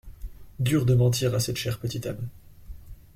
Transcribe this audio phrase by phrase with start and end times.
[0.57, 2.27] Dur de mentir à cette chère petite âme.